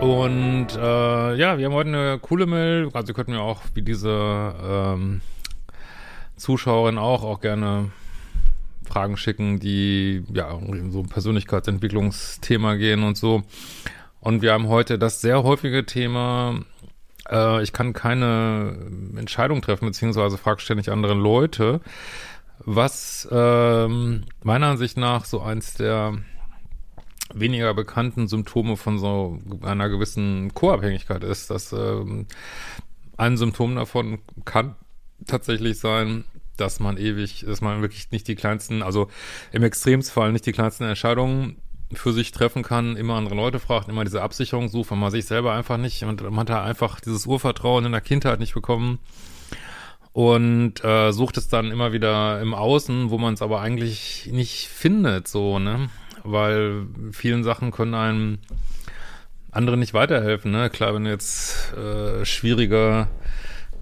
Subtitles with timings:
[0.00, 2.88] Und äh, ja, wir haben heute eine coole Mail.
[2.92, 5.20] Also ihr könnt mir auch, wie diese ähm,
[6.36, 7.90] Zuschauerin auch, auch gerne
[8.86, 13.42] Fragen schicken, die ja in so ein Persönlichkeitsentwicklungsthema gehen und so.
[14.20, 16.60] Und wir haben heute das sehr häufige Thema,
[17.28, 18.76] äh, ich kann keine
[19.16, 21.80] Entscheidung treffen, beziehungsweise frage ständig andere Leute,
[22.60, 26.14] was ähm, meiner Ansicht nach so eins der
[27.34, 32.26] weniger bekannten Symptome von so einer gewissen Co-Abhängigkeit ist, dass ähm,
[33.16, 34.76] ein Symptom davon kann
[35.26, 36.24] tatsächlich sein,
[36.56, 39.08] dass man ewig, dass man wirklich nicht die kleinsten, also
[39.52, 41.58] im Extremsfall nicht die kleinsten Entscheidungen
[41.92, 45.24] für sich treffen kann, immer andere Leute fragt, immer diese Absicherung sucht, weil man sich
[45.24, 48.98] selber einfach nicht und man hat da einfach dieses Urvertrauen in der Kindheit nicht bekommen
[50.12, 54.68] und äh, sucht es dann immer wieder im Außen, wo man es aber eigentlich nicht
[54.68, 55.88] findet, so, ne?
[56.24, 58.38] Weil vielen Sachen können einem
[59.50, 60.70] andere nicht weiterhelfen, ne?
[60.70, 63.08] Klar, wenn du jetzt äh, schwieriger,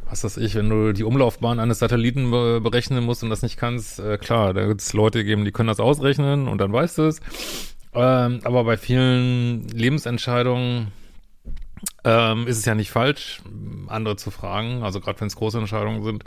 [0.09, 3.57] was weiß ich, wenn du die Umlaufbahn eines Satelliten be berechnen musst und das nicht
[3.57, 6.99] kannst, äh, klar, da wird es Leute geben, die können das ausrechnen und dann weißt
[6.99, 7.21] du es.
[7.95, 10.93] Ähm, aber bei vielen Lebensentscheidungen
[12.07, 13.43] ähm, ist es ja nicht falsch,
[13.89, 16.23] andere zu fragen, also gerade wenn es große Entscheidungen sind,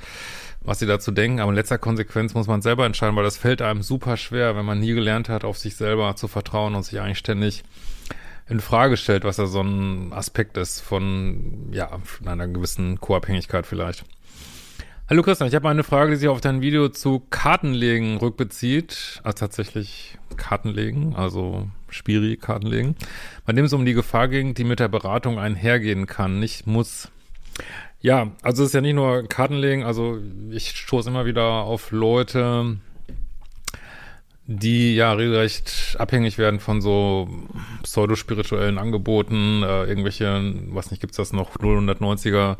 [0.61, 1.39] was sie dazu denken.
[1.39, 4.65] Aber in letzter Konsequenz muss man selber entscheiden, weil das fällt einem super schwer, wenn
[4.65, 7.63] man nie gelernt hat, auf sich selber zu vertrauen und sich eigentlich ständig
[8.49, 13.65] in Frage stellt, was ja so ein Aspekt ist von, ja, von einer gewissen Co-Abhängigkeit
[13.65, 14.03] vielleicht.
[15.09, 19.21] Hallo Christian, ich habe eine Frage, die sich auf dein Video zu Kartenlegen rückbezieht.
[19.23, 22.95] Also tatsächlich Kartenlegen, also Spiri Kartenlegen,
[23.43, 27.09] bei dem es um die Gefahr ging, die mit der Beratung einhergehen kann, nicht muss.
[28.01, 30.19] Ja, also es ist ja nicht nur Kartenlegen, also
[30.51, 32.77] ich stoße immer wieder auf Leute,
[34.45, 37.27] die ja regelrecht abhängig werden von so
[37.81, 42.57] pseudospirituellen Angeboten, äh, irgendwelche, was nicht, gibt's das noch, 090er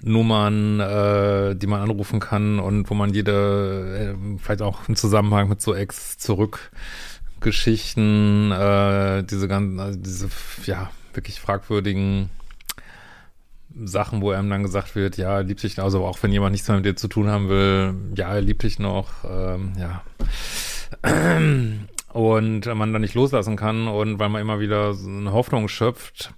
[0.00, 5.48] Nummern, äh, die man anrufen kann und wo man jede, äh, vielleicht auch im Zusammenhang
[5.48, 10.28] mit so Ex-Zurück-Geschichten, äh, diese ganzen, also diese,
[10.66, 12.30] ja, wirklich fragwürdigen
[13.84, 16.76] Sachen, wo einem dann gesagt wird, ja, liebt dich, also auch wenn jemand nichts mehr
[16.76, 20.04] mit dir zu tun haben will, ja, liebt dich noch, ähm, ja.
[22.12, 26.32] Und man dann nicht loslassen kann und weil man immer wieder so eine Hoffnung schöpft,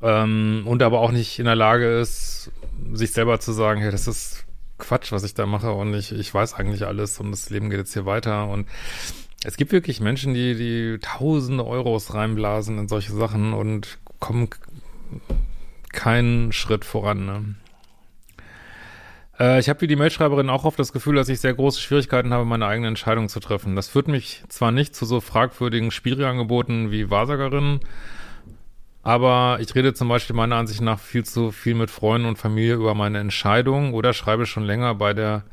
[0.00, 2.52] ähm, und aber auch nicht in der Lage ist,
[2.92, 4.44] sich selber zu sagen, hey, das ist
[4.78, 7.80] Quatsch, was ich da mache und ich, ich weiß eigentlich alles und das Leben geht
[7.80, 8.68] jetzt hier weiter und
[9.44, 14.48] es gibt wirklich Menschen, die, die tausende Euros reinblasen in solche Sachen und kommen
[15.92, 17.26] keinen Schritt voran.
[17.26, 17.54] Ne?
[19.38, 22.32] Äh, ich habe wie die Mailschreiberin auch oft das Gefühl, dass ich sehr große Schwierigkeiten
[22.32, 23.76] habe, meine eigene Entscheidung zu treffen.
[23.76, 27.80] Das führt mich zwar nicht zu so fragwürdigen Spielangeboten wie Wahrsagerinnen,
[29.08, 32.74] aber ich rede zum Beispiel meiner Ansicht nach viel zu viel mit Freunden und Familie
[32.74, 35.44] über meine Entscheidung oder schreibe schon länger bei der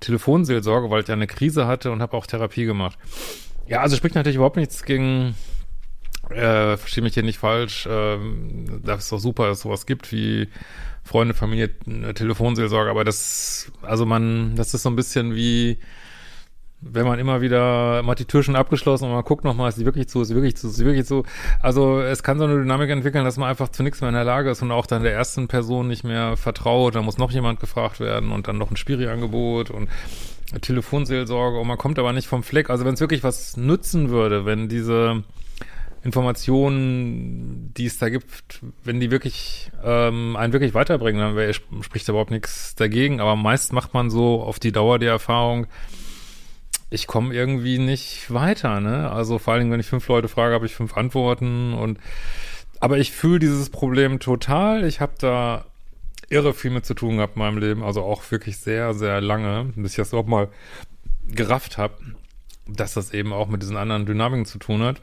[0.00, 2.98] Telefonseelsorge, weil ich eine Krise hatte und habe auch Therapie gemacht.
[3.66, 5.34] Ja, also spricht natürlich überhaupt nichts gegen,
[6.28, 8.18] äh, verstehe mich hier nicht falsch, äh,
[8.82, 10.50] das ist doch super, dass es sowas gibt wie
[11.04, 11.70] Freunde, Familie,
[12.12, 15.78] Telefonseelsorge, aber das, also man, das ist so ein bisschen wie,
[16.86, 19.84] wenn man immer wieder mal die Tür schon abgeschlossen und man guckt nochmal, ist sie
[19.84, 21.24] wirklich zu, ist sie wirklich zu, ist sie wirklich zu.
[21.60, 24.24] Also es kann so eine Dynamik entwickeln, dass man einfach zu nichts mehr in der
[24.24, 26.94] Lage ist und auch dann der ersten Person nicht mehr vertraut.
[26.94, 29.88] Da muss noch jemand gefragt werden und dann noch ein Spiri-Angebot und
[30.60, 32.70] Telefonseelsorge und man kommt aber nicht vom Fleck.
[32.70, 35.24] Also wenn es wirklich was nützen würde, wenn diese
[36.04, 42.08] Informationen, die es da gibt, wenn die wirklich ähm, einen wirklich weiterbringen, dann wär, spricht
[42.08, 43.20] überhaupt nichts dagegen.
[43.20, 45.66] Aber meist macht man so auf die Dauer die Erfahrung,
[46.94, 49.10] ich komme irgendwie nicht weiter, ne?
[49.10, 51.98] Also vor allen Dingen, wenn ich fünf Leute frage, habe ich fünf Antworten und
[52.80, 54.84] aber ich fühle dieses Problem total.
[54.84, 55.64] Ich habe da
[56.28, 59.72] irre viel mit zu tun gehabt in meinem Leben, also auch wirklich sehr, sehr lange,
[59.74, 60.48] bis ich das überhaupt mal
[61.28, 61.94] gerafft habe.
[62.66, 65.00] dass das eben auch mit diesen anderen Dynamiken zu tun hat.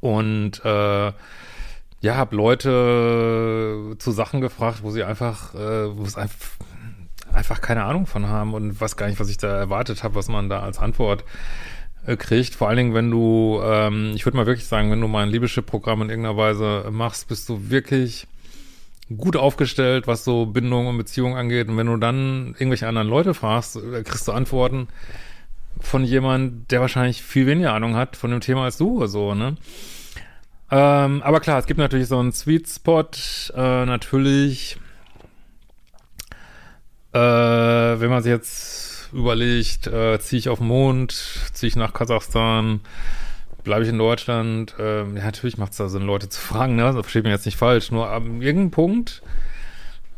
[0.00, 1.12] Und äh,
[2.00, 6.50] ja, habe Leute zu Sachen gefragt, wo sie einfach, äh, wo es einfach,
[7.38, 10.28] einfach keine Ahnung von haben und weiß gar nicht, was ich da erwartet habe, was
[10.28, 11.24] man da als Antwort
[12.06, 12.54] äh, kriegt.
[12.54, 15.30] Vor allen Dingen, wenn du, ähm, ich würde mal wirklich sagen, wenn du mal ein
[15.30, 18.26] Liebeschip-Programm in irgendeiner Weise machst, bist du wirklich
[19.16, 21.68] gut aufgestellt, was so Bindung und Beziehung angeht.
[21.68, 24.88] Und wenn du dann irgendwelche anderen Leute fragst, äh, kriegst du Antworten
[25.80, 29.56] von jemand, der wahrscheinlich viel weniger Ahnung hat von dem Thema als du, so, ne?
[30.70, 33.08] Ähm, aber klar, es gibt natürlich so einen Sweet Spot,
[33.54, 34.76] äh, natürlich,
[37.18, 41.12] äh, wenn man sich jetzt überlegt, äh, ziehe ich auf den Mond,
[41.52, 42.80] ziehe ich nach Kasachstan,
[43.64, 46.82] bleibe ich in Deutschland, äh, ja, natürlich macht es da Sinn, Leute zu fragen, ne?
[46.82, 49.22] Das versteht mich jetzt nicht falsch, nur ab irgendeinem Punkt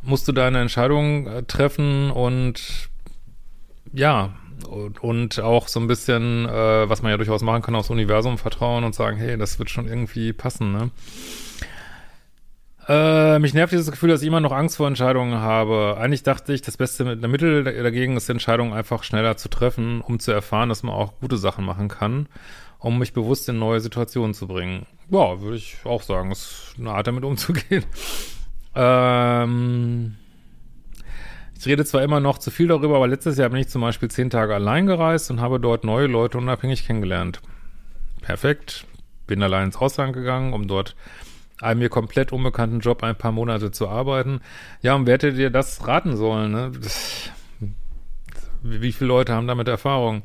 [0.03, 2.89] musst du deine Entscheidung äh, treffen und
[3.93, 4.35] ja,
[4.69, 8.39] und, und auch so ein bisschen, äh, was man ja durchaus machen kann, aufs Universum
[8.39, 10.91] vertrauen und sagen, hey, das wird schon irgendwie passen, ne?
[12.89, 15.97] Äh, mich nervt dieses Gefühl, dass ich immer noch Angst vor Entscheidungen habe.
[15.99, 20.33] Eigentlich dachte ich, das beste Mittel dagegen ist, Entscheidungen einfach schneller zu treffen, um zu
[20.33, 22.27] erfahren, dass man auch gute Sachen machen kann,
[22.79, 24.87] um mich bewusst in neue Situationen zu bringen.
[25.11, 27.85] Ja, würde ich auch sagen, ist eine Art damit umzugehen.
[28.73, 30.15] Ähm,
[31.59, 34.09] ich rede zwar immer noch zu viel darüber, aber letztes Jahr bin ich zum Beispiel
[34.11, 37.41] zehn Tage allein gereist und habe dort neue Leute unabhängig kennengelernt.
[38.23, 38.87] Perfekt.
[39.27, 40.95] Bin allein ins Ausland gegangen, um dort
[41.61, 44.41] einem mir komplett unbekannten Job ein paar Monate zu arbeiten.
[44.83, 46.53] Ja, und wer hätte dir das raten sollen?
[46.53, 46.73] Ne?
[48.63, 50.23] Wie viele Leute haben damit Erfahrung?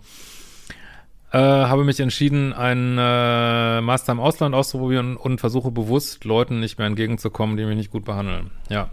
[1.31, 6.77] Äh, habe mich entschieden, einen äh, Master im Ausland auszuprobieren und versuche bewusst Leuten nicht
[6.77, 8.51] mehr entgegenzukommen, die mich nicht gut behandeln.
[8.69, 8.89] Ja.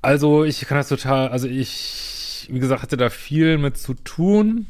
[0.00, 4.66] Also ich kann das total, also ich, wie gesagt, hatte da viel mit zu tun,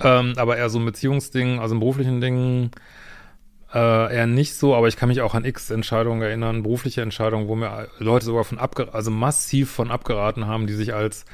[0.00, 2.70] ähm, aber eher so ein Beziehungsding, also im beruflichen Dingen
[3.74, 7.56] äh, eher nicht so, aber ich kann mich auch an X-Entscheidungen erinnern, berufliche Entscheidungen, wo
[7.56, 11.24] mir Leute sogar von abgeraten, also massiv von abgeraten haben, die sich als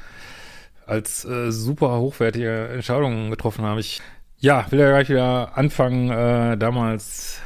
[0.85, 3.79] als äh, super hochwertige Entscheidungen getroffen haben.
[3.79, 4.01] Ich
[4.39, 7.39] ja, will ja gleich wieder anfangen, äh, damals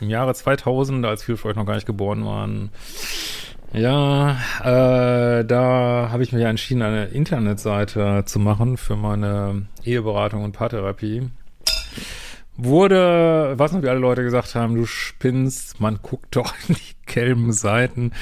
[0.00, 2.70] im Jahre 2000, als viele von euch noch gar nicht geboren waren,
[3.72, 4.32] ja,
[4.62, 11.30] äh, da habe ich mich entschieden, eine Internetseite zu machen für meine Eheberatung und Paartherapie.
[12.62, 17.12] Wurde, was noch wie alle Leute gesagt haben, du spinnst, man guckt doch in die
[17.12, 18.12] gelben Seiten.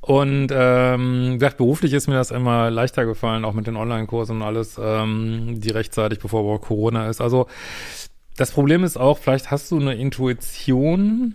[0.00, 4.42] Und ähm, gesagt, beruflich ist mir das immer leichter gefallen, auch mit den Online-Kursen und
[4.42, 7.20] alles, ähm, die rechtzeitig, bevor Corona ist.
[7.20, 7.46] Also
[8.36, 11.34] das Problem ist auch, vielleicht hast du eine Intuition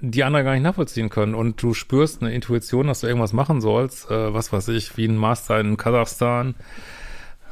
[0.00, 1.34] die andere gar nicht nachvollziehen können.
[1.34, 5.06] Und du spürst eine Intuition, dass du irgendwas machen sollst, äh, was weiß ich, wie
[5.06, 6.54] ein Master in Kasachstan.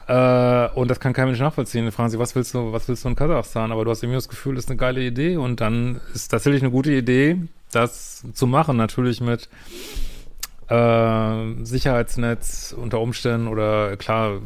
[0.07, 1.85] Äh, und das kann kein Mensch nachvollziehen.
[1.85, 3.73] Dann fragen sie, was willst du, was willst du in Kasachstan?
[3.73, 5.37] Aber du hast irgendwie das Gefühl, das ist eine geile Idee.
[5.37, 7.39] Und dann ist tatsächlich eine gute Idee,
[7.73, 8.77] das zu machen.
[8.77, 9.49] Natürlich mit
[10.69, 14.41] äh, Sicherheitsnetz unter Umständen oder klar,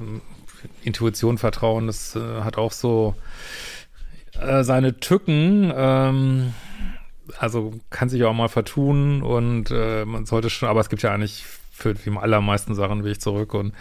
[0.83, 3.15] Intuition, Vertrauen, das äh, hat auch so
[4.39, 5.73] äh, seine Tücken.
[5.75, 6.55] Ähm,
[7.39, 11.13] also kann sich auch mal vertun und äh, man sollte schon, aber es gibt ja
[11.13, 13.73] eigentlich für die allermeisten Sachen einen Weg zurück und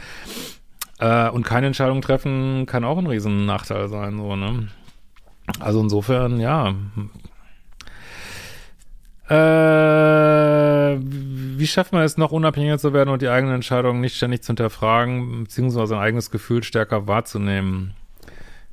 [0.99, 4.67] äh, und keine Entscheidung treffen kann auch ein riesen Nachteil sein, so, ne?
[5.59, 6.75] Also insofern, ja.
[9.29, 14.43] Äh, wie schafft man es noch unabhängiger zu werden und die eigenen Entscheidungen nicht ständig
[14.43, 17.93] zu hinterfragen, beziehungsweise ein eigenes Gefühl stärker wahrzunehmen?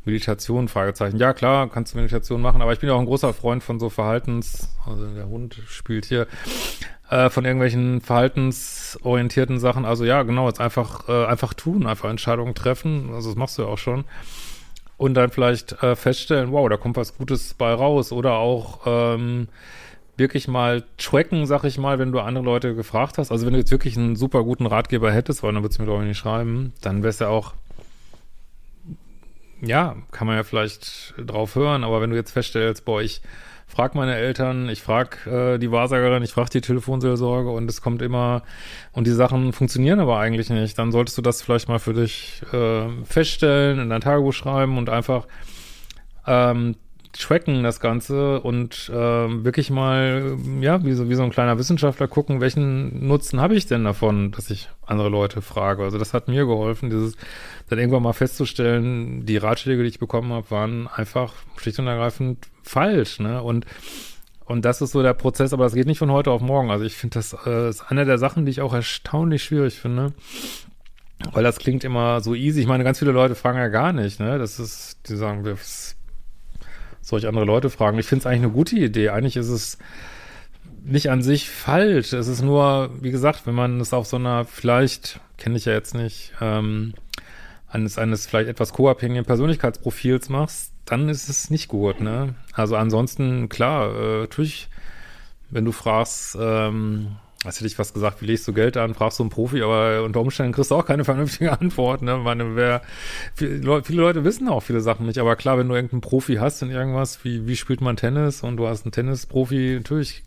[0.05, 1.19] Meditation, Fragezeichen.
[1.19, 3.81] Ja, klar, kannst du Meditation machen, aber ich bin ja auch ein großer Freund von
[3.81, 6.29] so Verhaltens, also der Hund spielt hier,
[7.11, 9.85] äh, von irgendwelchen verhaltensorientierten Sachen.
[9.85, 13.11] Also ja, genau, jetzt einfach, äh, einfach tun, einfach Entscheidungen treffen.
[13.13, 14.05] Also das machst du ja auch schon.
[14.97, 18.13] Und dann vielleicht äh, feststellen, wow, da kommt was Gutes bei raus.
[18.13, 19.49] Oder auch ähm,
[20.17, 23.31] wirklich mal tracken, sag ich mal, wenn du andere Leute gefragt hast.
[23.31, 25.89] Also wenn du jetzt wirklich einen super guten Ratgeber hättest, weil dann würdest du mir
[25.89, 27.55] doch nicht schreiben, dann wär's ja auch
[29.63, 33.23] ja, kann man ja vielleicht drauf hören, aber wenn du jetzt feststellst, boah, ich
[33.67, 38.01] frag meine Eltern, ich frag äh, die Wahrsagerin, ich frag die Telefonseelsorge und es kommt
[38.01, 38.43] immer
[38.93, 42.43] und die Sachen funktionieren aber eigentlich nicht, dann solltest du das vielleicht mal für dich
[42.53, 45.27] äh, feststellen, in dein Tagebuch schreiben und einfach
[46.27, 46.77] ähm,
[47.19, 52.09] tracken das Ganze und ähm, wirklich mal, ja, wie so, wie so ein kleiner Wissenschaftler
[52.09, 55.83] gucken, welchen Nutzen habe ich denn davon, dass ich andere Leute frage.
[55.85, 57.17] Also das hat mir geholfen, dieses
[57.69, 62.49] dann irgendwann mal festzustellen, die Ratschläge, die ich bekommen habe, waren einfach schlicht und ergreifend
[62.63, 63.43] falsch, ne?
[63.43, 63.67] Und
[64.45, 66.71] und das ist so der Prozess, aber das geht nicht von heute auf morgen.
[66.71, 70.13] Also ich finde, das äh, ist eine der Sachen, die ich auch erstaunlich schwierig finde.
[71.33, 72.61] weil das klingt immer so easy.
[72.61, 74.39] Ich meine, ganz viele Leute fragen ja gar nicht, ne?
[74.39, 75.57] Das ist, die sagen, wir
[77.07, 78.01] soll ich andere Leute fragen?
[78.01, 79.11] Ich finde es eigentlich eine gute Idee.
[79.11, 79.79] Eigentlich ist es
[80.85, 82.13] nicht an sich falsch.
[82.13, 85.73] Es ist nur, wie gesagt, wenn man es auf so einer vielleicht, kenne ich ja
[85.73, 86.95] jetzt nicht, ähm,
[87.69, 92.35] eines, eines vielleicht etwas co-abhängigen Persönlichkeitsprofils machst, dann ist es nicht gut, ne?
[92.53, 94.69] Also ansonsten, klar, äh, natürlich,
[95.49, 99.19] wenn du fragst, ähm, was hätte ich was gesagt, wie legst du Geld an, fragst
[99.19, 102.17] du einen Profi, aber unter Umständen kriegst du auch keine vernünftige Antwort, ne?
[102.17, 102.83] Meine, wer,
[103.35, 106.63] viele viele Leute wissen auch viele Sachen nicht, aber klar, wenn du irgendeinen Profi hast
[106.63, 110.25] in irgendwas, wie, wie spielt man Tennis und du hast einen Tennisprofi, natürlich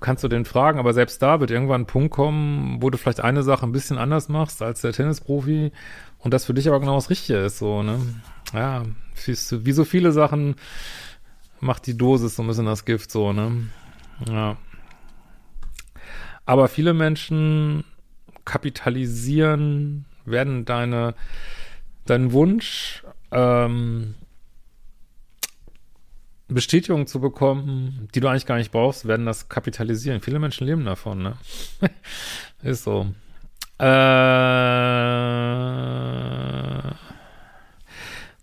[0.00, 3.20] kannst du den fragen, aber selbst da wird irgendwann ein Punkt kommen, wo du vielleicht
[3.20, 5.70] eine Sache ein bisschen anders machst als der Tennisprofi
[6.18, 8.00] und das für dich aber genau das Richtige ist, so, ne?
[8.54, 8.84] Ja,
[9.26, 10.56] wie so viele Sachen
[11.60, 13.68] macht die Dosis so ein bisschen das Gift, so, ne?
[14.26, 14.56] Ja.
[16.48, 17.84] Aber viele Menschen
[18.46, 21.14] kapitalisieren, werden deine,
[22.06, 24.14] deinen Wunsch, ähm,
[26.48, 30.22] Bestätigung zu bekommen, die du eigentlich gar nicht brauchst, werden das kapitalisieren.
[30.22, 31.34] Viele Menschen leben davon, ne?
[32.62, 33.08] Ist so.
[33.78, 33.88] Äh,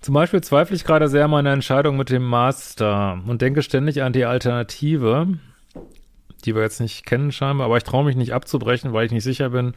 [0.02, 4.04] zum Beispiel zweifle ich gerade sehr an meiner Entscheidung mit dem Master und denke ständig
[4.04, 5.40] an die Alternative,
[6.46, 9.24] die wir jetzt nicht kennen scheinbar, aber ich traue mich nicht abzubrechen, weil ich nicht
[9.24, 9.74] sicher bin,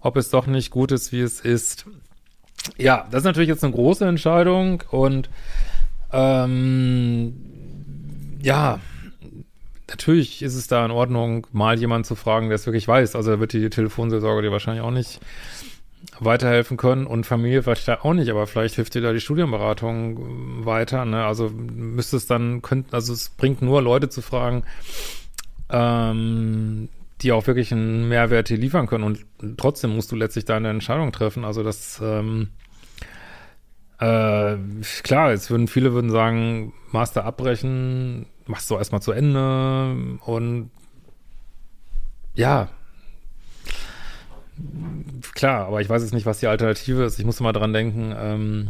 [0.00, 1.86] ob es doch nicht gut ist, wie es ist.
[2.78, 5.28] Ja, das ist natürlich jetzt eine große Entscheidung und
[6.12, 7.34] ähm,
[8.40, 8.80] ja,
[9.88, 13.16] natürlich ist es da in Ordnung, mal jemanden zu fragen, der es wirklich weiß.
[13.16, 15.20] Also da wird die Telefonseelsorge dir wahrscheinlich auch nicht
[16.20, 21.04] weiterhelfen können und Familie vielleicht auch nicht, aber vielleicht hilft dir da die Studienberatung weiter.
[21.04, 21.24] Ne?
[21.24, 24.64] Also müsste es dann, könnten, also es bringt nur Leute zu fragen,
[25.74, 26.88] ähm,
[27.20, 29.24] die auch wirklich einen Mehrwert hier liefern können und
[29.56, 31.44] trotzdem musst du letztlich deine Entscheidung treffen.
[31.44, 32.50] Also das ähm,
[33.98, 34.56] äh,
[35.02, 40.70] klar, jetzt würden viele würden sagen, Master abbrechen, machst du erstmal zu Ende und
[42.34, 42.68] ja,
[45.34, 47.18] klar, aber ich weiß jetzt nicht, was die Alternative ist.
[47.18, 48.68] Ich muss mal dran denken, ähm,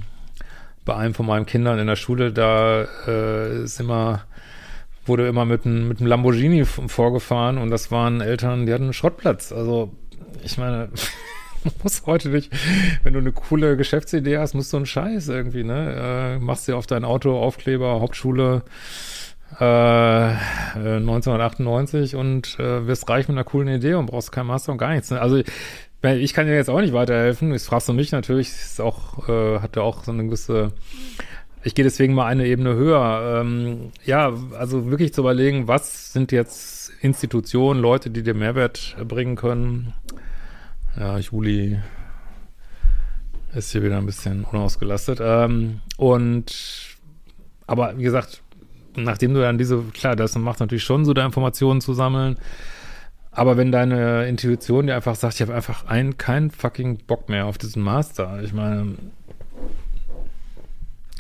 [0.84, 4.24] bei einem von meinen Kindern in der Schule, da äh, ist immer,
[5.06, 8.92] wurde immer mit einem mit einem Lamborghini vorgefahren und das waren Eltern, die hatten einen
[8.92, 9.52] Schrottplatz.
[9.52, 9.92] Also,
[10.42, 10.90] ich meine,
[11.82, 12.52] musst heute nicht,
[13.02, 16.36] wenn du eine coole Geschäftsidee hast, musst du einen Scheiß irgendwie, ne?
[16.36, 18.62] Äh, machst dir auf dein Auto Aufkleber, Hauptschule
[19.60, 24.78] äh, 1998 und äh, wirst reich mit einer coolen Idee und brauchst kein Master und
[24.78, 25.10] gar nichts.
[25.10, 25.20] Ne?
[25.20, 25.42] Also
[26.02, 27.52] ich kann dir jetzt auch nicht weiterhelfen.
[27.52, 30.72] Jetzt fragst du mich natürlich, ist auch, äh, hat ja auch so eine gewisse
[31.64, 33.40] ich gehe deswegen mal eine Ebene höher.
[33.40, 39.34] Ähm, ja, also wirklich zu überlegen, was sind jetzt Institutionen, Leute, die dir Mehrwert bringen
[39.34, 39.94] können,
[40.98, 41.80] ja, Juli
[43.54, 45.20] ist hier wieder ein bisschen unausgelastet.
[45.22, 46.54] Ähm, und
[47.66, 48.42] aber wie gesagt,
[48.96, 52.36] nachdem du dann diese, klar, das macht natürlich schon so, da Informationen zu sammeln.
[53.30, 57.46] Aber wenn deine Intuition dir einfach sagt, ich habe einfach einen, keinen fucking Bock mehr
[57.46, 58.40] auf diesen Master.
[58.44, 58.94] Ich meine,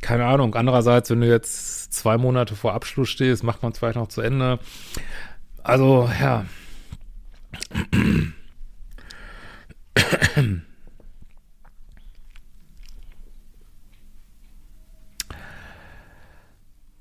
[0.04, 0.54] keine Ahnung.
[0.54, 4.20] Andererseits, wenn du jetzt zwei Monate vor Abschluss stehst, macht man es vielleicht noch zu
[4.20, 4.58] Ende.
[5.62, 6.44] Also, ja.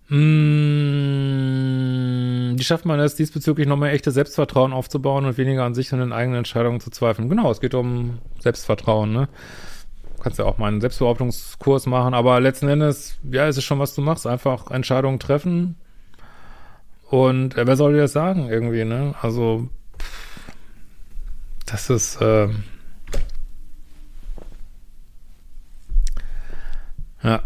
[0.07, 5.99] Hm, wie schafft man es, diesbezüglich nochmal echtes Selbstvertrauen aufzubauen und weniger an sich und
[5.99, 7.27] den eigenen Entscheidungen zu zweifeln?
[7.27, 9.27] Genau, es geht um Selbstvertrauen, ne?
[10.23, 13.93] Kannst ja auch mal einen Selbstbehauptungskurs machen, aber letzten Endes, ja, ist es schon, was
[13.93, 14.25] du machst.
[14.25, 15.75] Einfach Entscheidungen treffen.
[17.09, 19.13] Und äh, wer soll dir das sagen, irgendwie, ne?
[19.21, 19.67] Also,
[21.65, 22.47] das ist, äh,
[27.23, 27.41] Ja.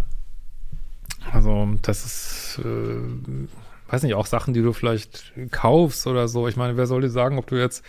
[1.31, 6.47] Also, das ist, äh, weiß nicht, auch Sachen, die du vielleicht kaufst oder so.
[6.47, 7.85] Ich meine, wer soll dir sagen, ob du jetzt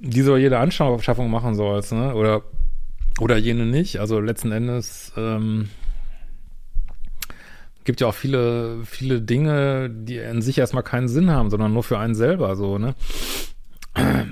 [0.00, 2.14] diese oder jede Anschaffung machen sollst, ne?
[2.14, 2.42] Oder,
[3.20, 3.98] oder jene nicht.
[3.98, 5.68] Also letzten Endes, ähm,
[7.86, 11.84] gibt ja auch viele, viele Dinge, die in sich erstmal keinen Sinn haben, sondern nur
[11.84, 12.94] für einen selber, so, ne?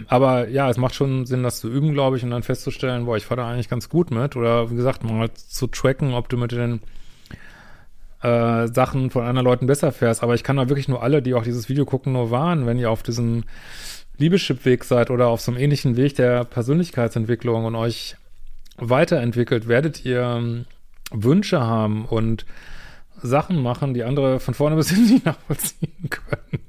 [0.09, 3.17] Aber ja, es macht schon Sinn, das zu üben, glaube ich, und dann festzustellen, boah,
[3.17, 4.37] ich fahre da eigentlich ganz gut mit.
[4.37, 6.81] Oder wie gesagt, mal zu tracken, ob du mit den
[8.21, 10.23] äh, Sachen von anderen Leuten besser fährst.
[10.23, 12.79] Aber ich kann da wirklich nur alle, die auch dieses Video gucken, nur warnen, wenn
[12.79, 13.45] ihr auf diesem
[14.19, 18.17] Liebeschip-Weg seid oder auf so einem ähnlichen Weg der Persönlichkeitsentwicklung und euch
[18.77, 20.67] weiterentwickelt, werdet ihr ähm,
[21.11, 22.45] Wünsche haben und
[23.23, 26.63] Sachen machen, die andere von vorne bis hinten nicht nachvollziehen können.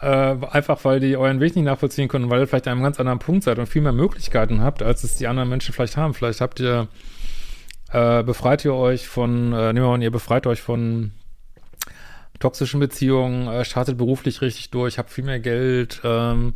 [0.02, 3.00] äh, einfach weil die euren Weg nicht nachvollziehen können, weil ihr vielleicht an einem ganz
[3.00, 6.14] anderen Punkt seid und viel mehr Möglichkeiten habt, als es die anderen Menschen vielleicht haben.
[6.14, 6.88] Vielleicht habt ihr,
[7.90, 11.12] äh, befreit ihr euch von, äh, nehmen wir mal, ihr befreit euch von
[12.38, 16.54] toxischen Beziehungen, äh, startet beruflich richtig durch, habt viel mehr Geld, ähm,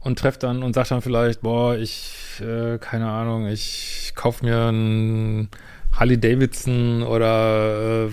[0.00, 4.70] und trefft dann und sagt dann vielleicht, boah, ich, äh, keine Ahnung, ich kauf mir
[4.70, 5.48] ein
[5.92, 8.10] Harley Davidson oder äh,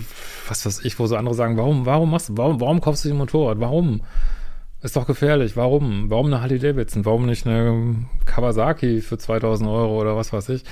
[0.48, 3.08] was weiß ich, wo so andere sagen, warum, warum machst du, warum, warum kaufst du
[3.08, 3.60] dir ein Motorrad?
[3.60, 4.02] Warum?
[4.80, 5.56] Ist doch gefährlich.
[5.56, 6.08] Warum?
[6.08, 7.04] Warum eine Harley Davidson?
[7.04, 10.64] Warum nicht eine Kawasaki für 2000 Euro oder was weiß ich?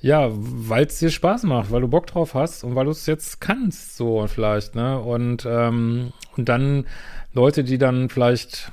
[0.00, 3.06] Ja, weil es dir Spaß macht, weil du Bock drauf hast und weil du es
[3.06, 5.00] jetzt kannst, so vielleicht, ne?
[5.00, 6.86] Und, ähm, und dann
[7.32, 8.70] Leute, die dann vielleicht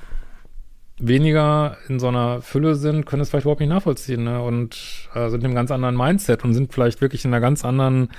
[1.01, 4.41] weniger in so einer Fülle sind, können es vielleicht überhaupt nicht nachvollziehen ne?
[4.41, 7.65] und äh, sind in einem ganz anderen Mindset und sind vielleicht wirklich in einer ganz
[7.65, 8.09] anderen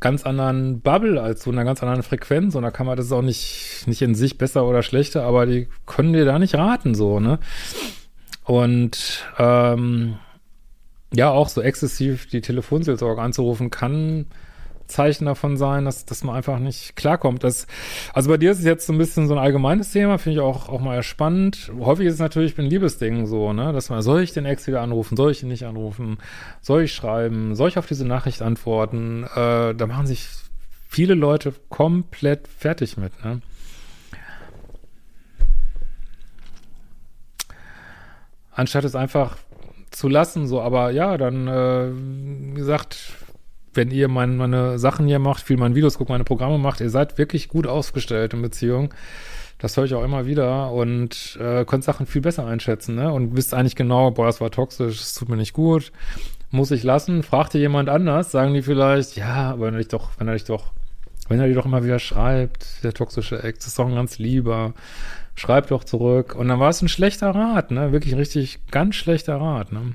[0.00, 3.12] ganz anderen Bubble als so in einer ganz anderen Frequenz und da kann man das
[3.12, 6.96] auch nicht nicht in sich besser oder schlechter, aber die können dir da nicht raten
[6.96, 7.38] so ne
[8.44, 10.16] und ähm,
[11.14, 14.26] ja auch so exzessiv die Telefonseelsorge anzurufen kann
[14.92, 17.42] Zeichen davon sein, dass, dass man einfach nicht klarkommt.
[17.42, 17.66] Das,
[18.12, 20.44] also bei dir ist es jetzt so ein bisschen so ein allgemeines Thema, finde ich
[20.44, 21.72] auch, auch mal spannend.
[21.80, 24.80] Häufig ist es natürlich ein Liebesding so, ne, dass man, soll ich den Ex wieder
[24.80, 26.18] anrufen, soll ich ihn nicht anrufen,
[26.60, 29.24] soll ich schreiben, soll ich auf diese Nachricht antworten?
[29.34, 30.28] Äh, da machen sich
[30.88, 33.40] viele Leute komplett fertig mit, ne.
[38.54, 39.38] Anstatt es einfach
[39.90, 43.14] zu lassen, so, aber ja, dann, äh, wie gesagt,
[43.74, 46.90] wenn ihr mein, meine Sachen hier macht, viel meine Videos guckt, meine Programme macht, ihr
[46.90, 48.92] seid wirklich gut aufgestellt in Beziehung.
[49.58, 53.12] Das höre ich auch immer wieder und äh, könnt Sachen viel besser einschätzen, ne?
[53.12, 55.92] Und wisst eigentlich genau, boah, das war toxisch, das tut mir nicht gut,
[56.50, 57.22] muss ich lassen.
[57.22, 60.34] Fragt ihr jemand anders, sagen die vielleicht, ja, aber wenn er dich doch, wenn er
[60.34, 60.72] dich doch,
[61.28, 64.74] wenn er dich doch immer wieder schreibt, der toxische Ex, ist doch ein ganz lieber,
[65.36, 66.34] schreibt doch zurück.
[66.34, 67.92] Und dann war es ein schlechter Rat, ne?
[67.92, 69.92] Wirklich richtig ganz schlechter Rat, ne?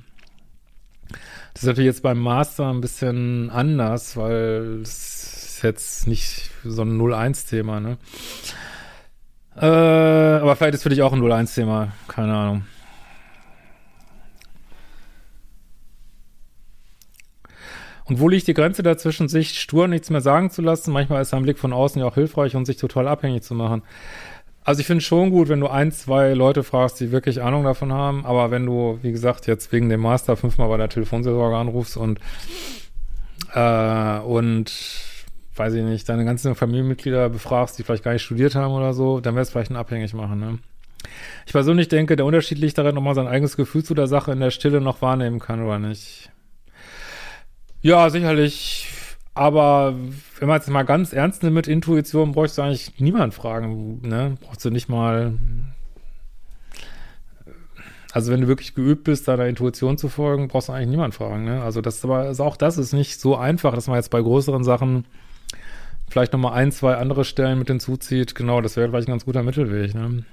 [1.57, 6.83] Das ist natürlich jetzt beim Master ein bisschen anders, weil es ist jetzt nicht so
[6.83, 7.97] ein 0-1-Thema, ne?
[9.55, 12.65] Äh, aber vielleicht ist für dich auch ein 0-1-Thema, keine Ahnung.
[18.05, 20.91] Und wo liegt die Grenze dazwischen, sich stur nichts mehr sagen zu lassen?
[20.91, 23.81] Manchmal ist ein Blick von außen ja auch hilfreich und sich total abhängig zu machen.
[24.67, 27.93] Also ich finde schon gut, wenn du ein, zwei Leute fragst, die wirklich Ahnung davon
[27.93, 31.95] haben, aber wenn du, wie gesagt, jetzt wegen dem Master fünfmal bei der Telefonseelsorge anrufst
[31.95, 32.19] und
[33.53, 34.69] äh, und
[35.55, 39.21] weiß ich nicht, deine ganzen Familienmitglieder befragst, die vielleicht gar nicht studiert haben oder so,
[39.21, 40.59] dann wäre es vielleicht ein abhängig machen, ne?
[41.45, 44.33] Ich persönlich denke, der Unterschied liegt darin, ob man sein eigenes Gefühl zu der Sache
[44.33, 46.29] in der Stille noch wahrnehmen kann oder nicht.
[47.81, 48.76] Ja, sicherlich
[49.37, 49.93] aber
[50.39, 54.35] wenn man jetzt mal ganz ernst nimmt mit Intuition, bräuchst du eigentlich niemand fragen, ne?
[54.41, 55.33] Brauchst du nicht mal.
[58.11, 61.43] Also wenn du wirklich geübt bist, deiner Intuition zu folgen, brauchst du eigentlich niemand fragen,
[61.43, 61.61] ne?
[61.61, 64.63] Also das aber also auch das ist nicht so einfach, dass man jetzt bei größeren
[64.63, 65.05] Sachen
[66.09, 68.33] vielleicht nochmal ein, zwei andere Stellen mit hinzuzieht.
[68.33, 70.23] Genau, das wäre vielleicht ein ganz guter Mittelweg, ne?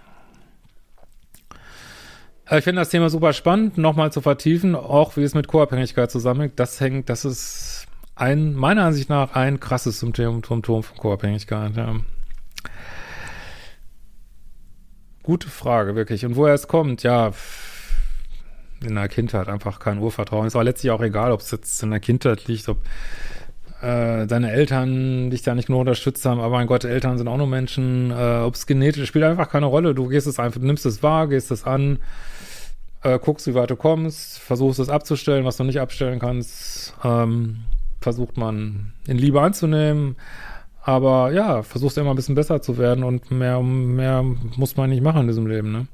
[2.48, 6.10] Äh, ich finde das Thema super spannend, nochmal zu vertiefen, auch wie es mit Co-Abhängigkeit
[6.10, 6.58] zusammenhängt.
[6.58, 7.73] Das hängt, das ist
[8.16, 11.76] ein, meiner Ansicht nach, ein krasses Symptom, Symptom von Co-Abhängigkeit.
[11.76, 11.96] Ja.
[15.22, 16.24] Gute Frage, wirklich.
[16.24, 17.32] Und woher es kommt, ja,
[18.84, 20.46] in der Kindheit einfach kein Urvertrauen.
[20.46, 22.78] Ist aber letztlich auch egal, ob es jetzt in der Kindheit liegt, ob
[23.80, 27.36] äh, deine Eltern dich da nicht nur unterstützt haben, aber mein Gott, Eltern sind auch
[27.36, 28.10] nur Menschen.
[28.10, 29.94] Äh, ob es genetisch spielt einfach keine Rolle.
[29.94, 31.98] Du gehst es einfach, nimmst es wahr, gehst es an,
[33.02, 36.94] äh, guckst, wie weit du kommst, versuchst es abzustellen, was du nicht abstellen kannst.
[37.02, 37.64] Ähm,
[38.04, 40.16] versucht man in Liebe anzunehmen.
[40.82, 45.02] Aber ja, versuchst immer ein bisschen besser zu werden und mehr, mehr muss man nicht
[45.02, 45.86] machen in diesem Leben, ne?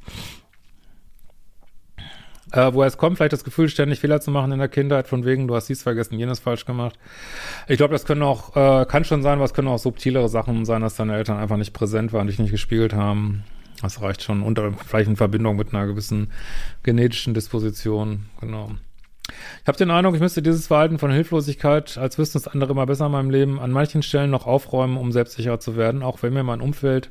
[2.52, 5.24] Äh, woher es kommt, vielleicht das Gefühl, ständig Fehler zu machen in der Kindheit, von
[5.24, 6.98] wegen, du hast dies vergessen, jenes falsch gemacht.
[7.68, 10.64] Ich glaube, das können auch, äh, kann schon sein, aber es können auch subtilere Sachen
[10.64, 13.44] sein, dass deine Eltern einfach nicht präsent waren, dich nicht gespiegelt haben.
[13.82, 16.32] Das reicht schon unter, vielleicht in Verbindung mit einer gewissen
[16.82, 18.72] genetischen Disposition, genau.
[19.62, 22.86] Ich habe den Eindruck, ich müsste dieses Verhalten von Hilflosigkeit, als wüssten es andere immer
[22.86, 26.32] besser in meinem Leben, an manchen Stellen noch aufräumen, um selbstsicherer zu werden, auch wenn
[26.32, 27.10] mir mein Umfeld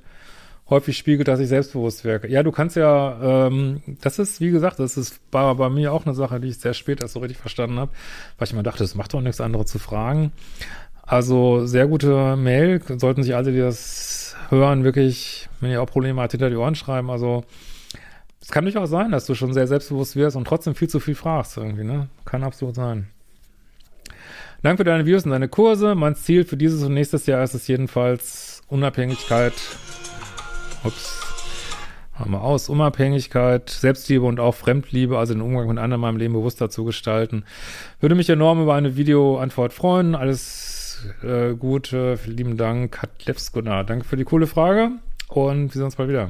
[0.69, 2.29] häufig spiegelt, dass ich selbstbewusst wirke.
[2.29, 6.05] Ja, du kannst ja, ähm, das ist, wie gesagt, das ist bei, bei mir auch
[6.05, 7.91] eine Sache, die ich sehr spät erst so richtig verstanden habe,
[8.37, 10.31] weil ich immer dachte, es macht doch nichts anderes zu fragen.
[11.01, 16.21] Also sehr gute Mail, sollten sich alle, die das hören, wirklich, wenn ihr auch Probleme
[16.21, 17.09] habt, hinter die Ohren schreiben.
[17.09, 17.45] Also
[18.41, 21.15] es kann durchaus sein, dass du schon sehr selbstbewusst wirst und trotzdem viel zu viel
[21.15, 22.09] fragst irgendwie, ne?
[22.25, 23.07] Kann absolut sein.
[24.61, 25.95] Danke für deine Videos und deine Kurse.
[25.95, 29.53] Mein Ziel für dieses und nächstes Jahr ist es jedenfalls Unabhängigkeit.
[30.83, 31.21] Ups.
[32.13, 32.67] Haben wir aus.
[32.67, 36.83] Unabhängigkeit, Selbstliebe und auch Fremdliebe, also den Umgang mit anderen in meinem Leben bewusster zu
[36.83, 37.45] gestalten.
[38.01, 40.15] Würde mich enorm über eine Videoantwort freuen.
[40.15, 43.83] Alles äh, Gute, lieben Dank, Katlevskuna.
[43.83, 44.91] Danke für die coole Frage
[45.29, 46.29] und wir sehen uns bald wieder.